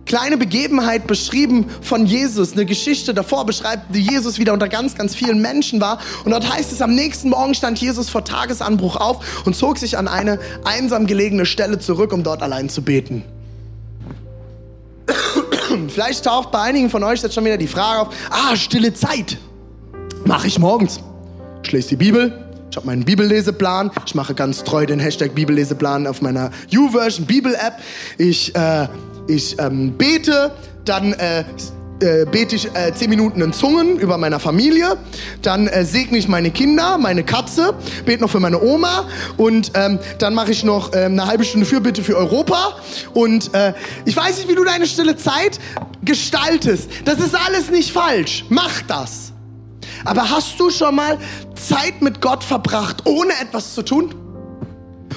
[0.06, 5.14] kleine Begebenheit beschrieben von Jesus, eine Geschichte davor beschreibt, wie Jesus wieder unter ganz, ganz
[5.14, 5.98] vielen Menschen war.
[6.24, 9.98] Und dort heißt es, am nächsten Morgen stand Jesus vor Tagesanbruch auf und zog sich
[9.98, 13.24] an eine einsam gelegene Stelle zurück, um dort allein zu beten.
[15.88, 19.38] Vielleicht taucht bei einigen von euch jetzt schon wieder die Frage auf, ah, stille Zeit.
[20.24, 21.00] Mache ich morgens.
[21.62, 23.90] Ich lese die Bibel, ich habe meinen Bibelleseplan.
[24.04, 27.78] Ich mache ganz treu den Hashtag Bibelleseplan auf meiner YouVersion Bibel-App.
[28.18, 28.86] Ich äh,
[29.28, 30.52] ich ähm, bete,
[30.84, 31.44] dann äh,
[32.00, 34.98] äh, bete ich äh, zehn Minuten in Zungen über meiner Familie,
[35.42, 39.98] dann äh, segne ich meine Kinder, meine Katze, bete noch für meine Oma und ähm,
[40.18, 42.76] dann mache ich noch äh, eine halbe Stunde Fürbitte für Europa
[43.14, 43.72] und äh,
[44.04, 45.58] ich weiß nicht, wie du deine stille Zeit
[46.04, 46.90] gestaltest.
[47.04, 48.44] Das ist alles nicht falsch.
[48.48, 49.32] Mach das.
[50.04, 51.18] Aber hast du schon mal
[51.54, 54.14] Zeit mit Gott verbracht, ohne etwas zu tun?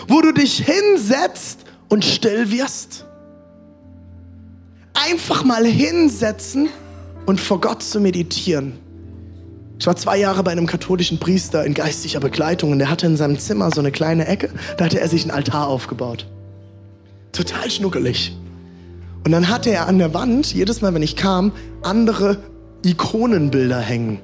[0.07, 3.05] Wo du dich hinsetzt und still wirst?
[5.07, 6.69] Einfach mal hinsetzen
[7.25, 8.73] und vor Gott zu meditieren.
[9.79, 13.15] Ich war zwei Jahre bei einem katholischen Priester in geistlicher Begleitung und der hatte in
[13.15, 16.27] seinem Zimmer so eine kleine Ecke, da hatte er sich einen Altar aufgebaut.
[17.31, 18.35] Total schnuckelig.
[19.25, 22.37] Und dann hatte er an der Wand, jedes Mal, wenn ich kam, andere
[22.83, 24.19] Ikonenbilder hängen.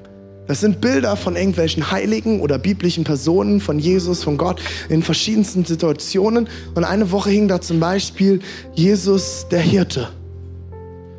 [0.46, 5.64] Das sind Bilder von irgendwelchen Heiligen oder biblischen Personen, von Jesus, von Gott in verschiedensten
[5.64, 6.48] Situationen.
[6.74, 8.40] Und eine Woche hing da zum Beispiel
[8.74, 10.08] Jesus der Hirte.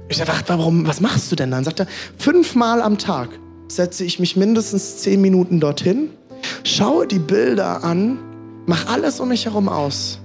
[0.09, 1.63] Ich dachte, warum, was machst du denn dann?
[1.63, 3.29] Sagt er, fünfmal am Tag
[3.67, 6.09] setze ich mich mindestens zehn Minuten dorthin,
[6.63, 8.17] schaue die Bilder an,
[8.65, 10.19] mach alles um mich herum aus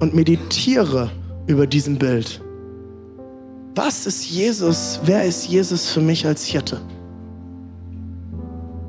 [0.00, 1.10] und meditiere
[1.46, 2.40] über diesem Bild.
[3.74, 5.00] Was ist Jesus?
[5.04, 6.80] Wer ist Jesus für mich als Hirte?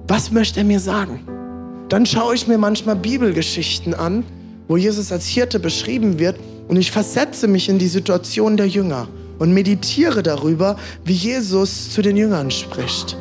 [0.08, 1.22] Was möchte er mir sagen?
[1.90, 4.26] Dann schaue ich mir manchmal Bibelgeschichten an,
[4.68, 9.08] wo Jesus als Hirte beschrieben wird und ich versetze mich in die Situation der Jünger
[9.40, 13.18] und meditiere darüber, wie Jesus zu den Jüngern spricht.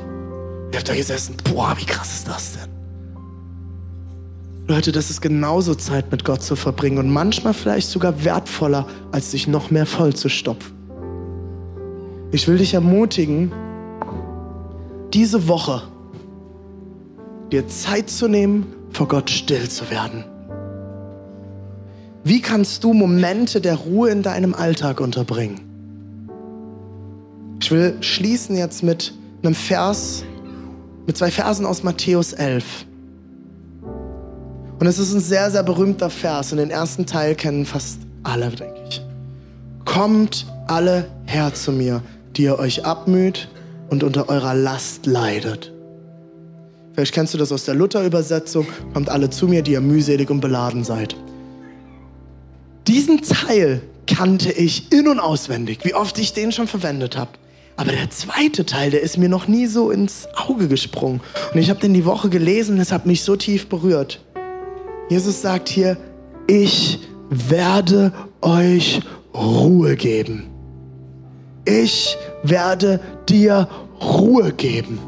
[0.70, 2.72] Ich habe da gesessen, boah, wie krass ist das denn?
[4.68, 9.31] Leute, das ist genauso Zeit mit Gott zu verbringen und manchmal vielleicht sogar wertvoller, als
[9.31, 10.72] sich noch mehr voll zu stopfen.
[12.31, 13.53] Ich will dich ermutigen,
[15.12, 15.83] diese Woche
[17.51, 20.25] dir Zeit zu nehmen, vor Gott still zu werden.
[22.25, 25.71] Wie kannst du Momente der Ruhe in deinem Alltag unterbringen?
[27.62, 30.25] Ich will schließen jetzt mit einem Vers,
[31.07, 32.64] mit zwei Versen aus Matthäus 11.
[34.81, 36.51] Und es ist ein sehr, sehr berühmter Vers.
[36.51, 39.01] Und den ersten Teil kennen fast alle, denke ich.
[39.85, 42.02] Kommt alle her zu mir,
[42.35, 43.48] die ihr euch abmüht
[43.90, 45.73] und unter eurer Last leidet.
[46.94, 48.67] Vielleicht kennst du das aus der Luther-Übersetzung.
[48.92, 51.15] Kommt alle zu mir, die ihr mühselig und beladen seid.
[52.88, 57.31] Diesen Teil kannte ich in- und auswendig, wie oft ich den schon verwendet habe.
[57.77, 61.20] Aber der zweite Teil, der ist mir noch nie so ins Auge gesprungen.
[61.52, 64.20] Und ich habe den die Woche gelesen, es hat mich so tief berührt.
[65.08, 65.96] Jesus sagt hier,
[66.46, 67.00] ich
[67.31, 69.00] werde euch
[69.35, 70.48] Ruhe geben.
[71.64, 73.68] Ich werde dir
[74.00, 74.98] Ruhe geben.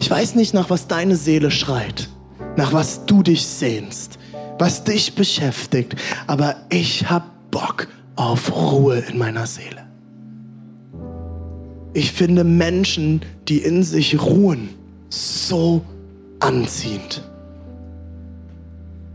[0.00, 2.08] Ich weiß nicht, nach was deine Seele schreit,
[2.56, 4.18] nach was du dich sehnst,
[4.58, 9.83] was dich beschäftigt, aber ich habe Bock auf Ruhe in meiner Seele.
[11.94, 14.70] Ich finde Menschen, die in sich ruhen,
[15.08, 15.80] so
[16.40, 17.22] anziehend.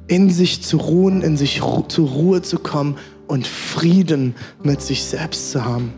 [0.08, 2.96] In sich zu ruhen, in sich ru zur Ruhe zu kommen
[3.28, 5.94] und Frieden mit sich selbst zu haben.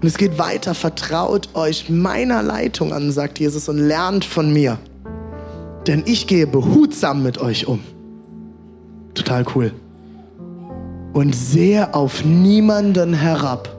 [0.00, 4.78] Und es geht weiter, vertraut euch meiner Leitung an, sagt Jesus, und lernt von mir.
[5.86, 7.80] Denn ich gehe behutsam mit euch um.
[9.14, 9.72] Total cool.
[11.14, 13.77] Und sehe auf niemanden herab.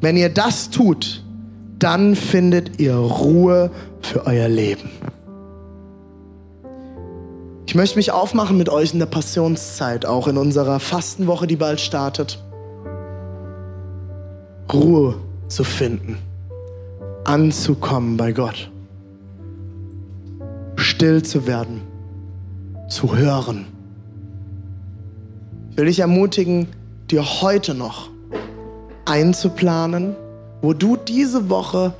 [0.00, 1.22] Wenn ihr das tut,
[1.78, 3.70] dann findet ihr Ruhe
[4.00, 4.90] für euer Leben.
[7.66, 11.80] Ich möchte mich aufmachen mit euch in der Passionszeit, auch in unserer Fastenwoche, die bald
[11.80, 12.42] startet.
[14.72, 15.16] Ruhe
[15.48, 16.18] zu finden,
[17.24, 18.70] anzukommen bei Gott,
[20.76, 21.82] still zu werden,
[22.88, 23.66] zu hören.
[25.70, 26.68] Ich will dich ermutigen,
[27.10, 28.10] dir heute noch
[29.10, 30.14] einzuplanen,
[30.62, 31.92] wo du diese Woche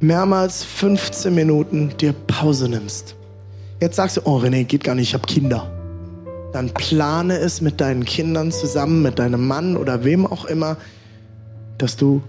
[0.00, 3.14] mehrmals 15 Minuten dir Pause nimmst.
[3.78, 5.70] Jetzt sagst du, oh René, geht gar nicht, ich habe Kinder.
[6.54, 10.78] Dann plane es mit deinen Kindern zusammen, mit deinem Mann oder wem auch immer,
[11.76, 12.22] dass du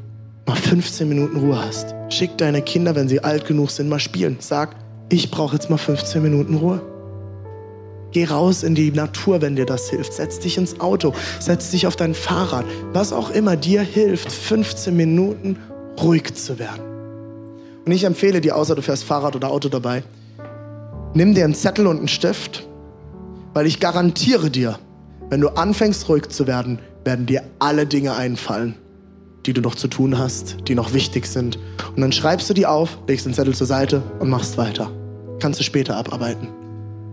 [0.46, 1.96] mal 15 Minuten Ruhe hast.
[2.10, 4.36] Schick deine Kinder, wenn sie alt genug sind, mal spielen.
[4.40, 4.76] Sag,
[5.08, 6.82] ich brauche jetzt mal 15 Minuten Ruhe.
[8.12, 10.14] Geh raus in die Natur, wenn dir das hilft.
[10.14, 12.66] Setz dich ins Auto, setz dich auf dein Fahrrad.
[12.91, 15.57] Was auch immer dir hilft, 15 Minuten
[16.01, 16.82] ruhig zu werden.
[17.86, 20.03] Und ich empfehle dir, außer du fährst Fahrrad oder Auto dabei,
[21.14, 22.68] nimm dir einen Zettel und einen Stift,
[23.53, 24.80] weil ich garantiere dir,
[25.30, 28.76] wenn du anfängst ruhig zu werden, werden dir alle Dinge einfallen,
[29.45, 31.57] die du noch zu tun hast, die noch wichtig sind.
[31.95, 34.91] Und dann schreibst du die auf, legst den Zettel zur Seite und machst weiter.
[35.39, 36.59] Kannst du später abarbeiten.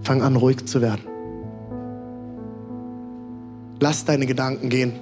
[0.07, 1.00] Fang an, ruhig zu werden.
[3.80, 4.92] Lass deine Gedanken gehen.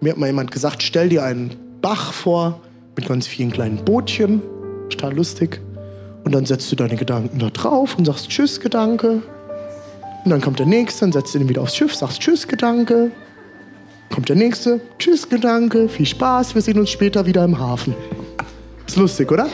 [0.00, 2.60] Mir hat mal jemand gesagt, stell dir einen Bach vor
[2.96, 4.42] mit ganz vielen kleinen Bootchen.
[4.90, 5.60] Total lustig.
[6.24, 9.22] Und dann setzt du deine Gedanken da drauf und sagst Tschüss, Gedanke.
[10.24, 13.12] Und dann kommt der Nächste, dann setzt den wieder aufs Schiff, sagst Tschüss, Gedanke.
[14.12, 17.94] Kommt der Nächste, Tschüss, Gedanke, viel Spaß, wir sehen uns später wieder im Hafen.
[18.84, 19.46] Ist lustig, oder?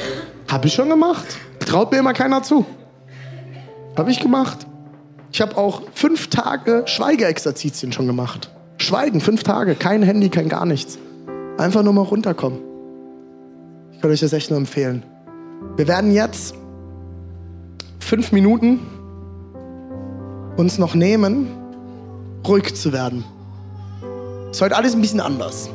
[0.50, 1.36] Hab ich schon gemacht.
[1.58, 2.64] Traut mir immer keiner zu.
[3.96, 4.66] Habe ich gemacht.
[5.32, 8.50] Ich habe auch fünf Tage Schweigeexerzitien schon gemacht.
[8.78, 10.98] Schweigen, fünf Tage, kein Handy, kein gar nichts.
[11.58, 12.58] Einfach nur mal runterkommen.
[13.92, 15.04] Ich kann euch das echt nur empfehlen.
[15.76, 16.54] Wir werden jetzt
[18.00, 18.80] fünf Minuten
[20.56, 21.48] uns noch nehmen,
[22.46, 23.24] ruhig zu werden.
[24.50, 25.70] Ist heute alles ein bisschen anders.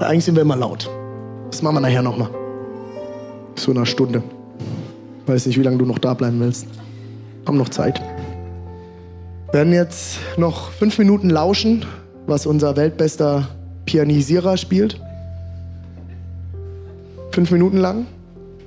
[0.00, 0.90] Eigentlich sind wir immer laut.
[1.50, 2.28] Das machen wir nachher nochmal.
[3.56, 4.22] So in einer Stunde.
[5.26, 6.66] Weiß nicht, wie lange du noch da bleiben willst
[7.46, 8.00] haben noch Zeit.
[9.46, 11.84] Wir werden jetzt noch fünf Minuten lauschen,
[12.26, 13.48] was unser weltbester
[13.86, 15.00] Pianisierer spielt.
[17.30, 18.06] Fünf Minuten lang.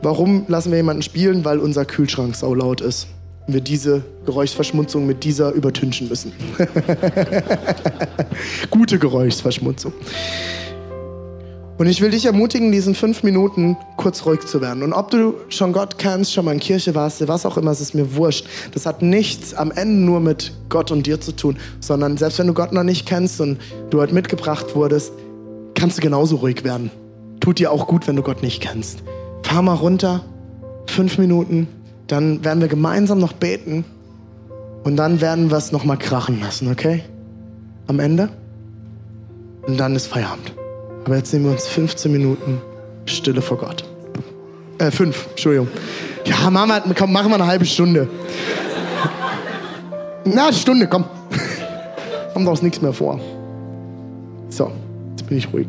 [0.01, 1.43] Warum lassen wir jemanden spielen?
[1.43, 3.07] Weil unser Kühlschrank saulaut ist.
[3.47, 6.33] Und wir diese Geräuschverschmutzung mit dieser übertünchen müssen.
[8.69, 9.93] Gute Geräuschverschmutzung.
[11.77, 14.81] Und ich will dich ermutigen, diesen fünf Minuten kurz ruhig zu werden.
[14.81, 17.81] Und ob du schon Gott kennst, schon mal in Kirche warst, was auch immer, es
[17.81, 18.47] ist mir wurscht.
[18.73, 22.47] Das hat nichts am Ende nur mit Gott und dir zu tun, sondern selbst wenn
[22.47, 23.59] du Gott noch nicht kennst und
[23.91, 25.11] du heute mitgebracht wurdest,
[25.75, 26.89] kannst du genauso ruhig werden.
[27.39, 29.03] Tut dir auch gut, wenn du Gott nicht kennst.
[29.43, 30.25] Fahr mal runter,
[30.87, 31.67] fünf Minuten,
[32.07, 33.85] dann werden wir gemeinsam noch beten
[34.83, 37.03] und dann werden wir es nochmal krachen lassen, okay?
[37.85, 38.29] Am Ende.
[39.67, 40.53] Und dann ist Feierabend.
[41.07, 42.61] Aber jetzt nehmen wir uns 15 Minuten
[43.05, 43.85] Stille vor Gott.
[44.77, 45.69] Äh, fünf, Entschuldigung.
[46.25, 48.09] Ja, machen wir, komm, machen wir eine halbe Stunde.
[50.25, 51.05] Na, Stunde, komm.
[52.33, 53.21] Kommt daraus nichts mehr vor.
[54.49, 54.69] So,
[55.11, 55.67] jetzt bin ich ruhig.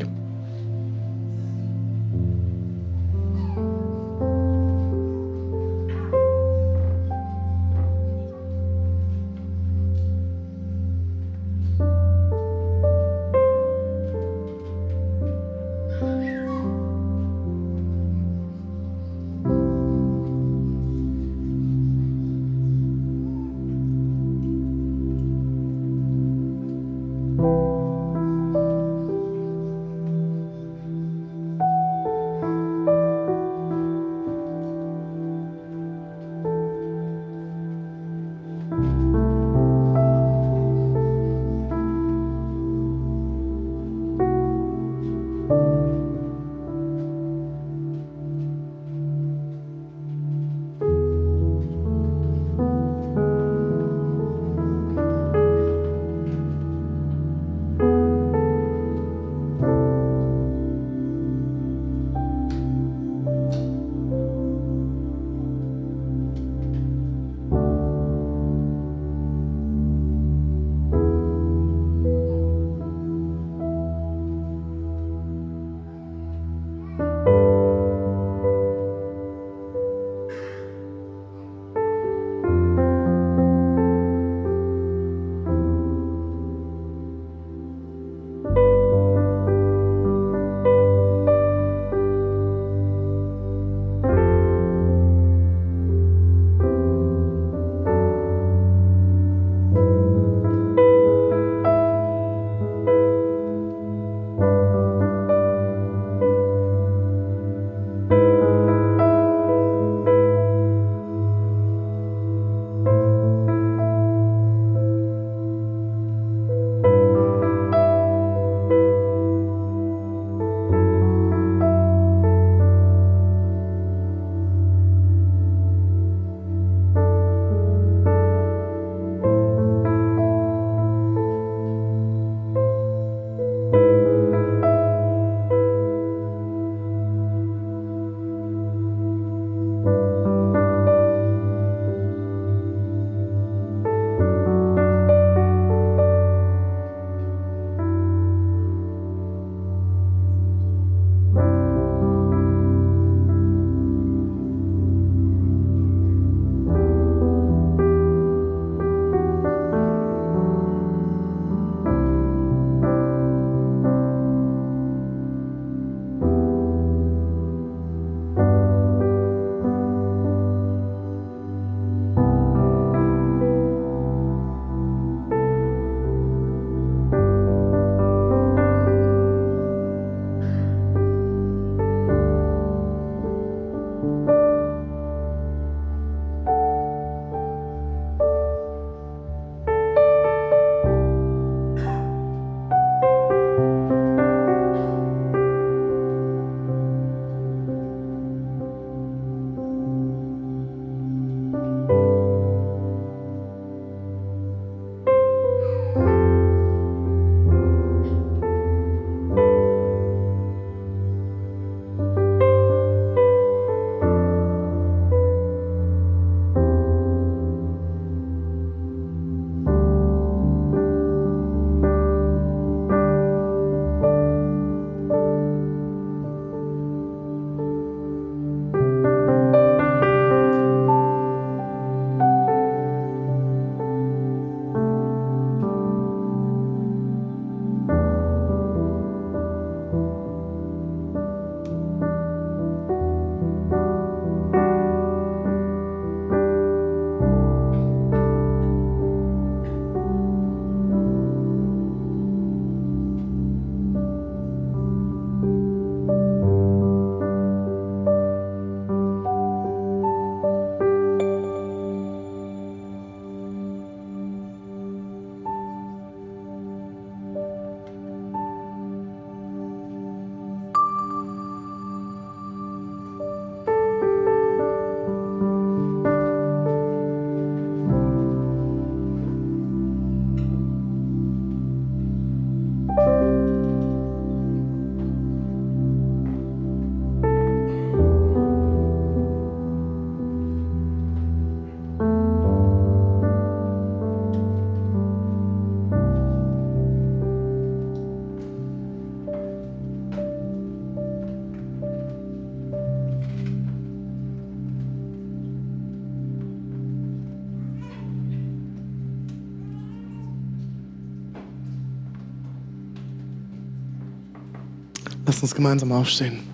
[315.40, 316.47] Uns gemeinsam aufstehen.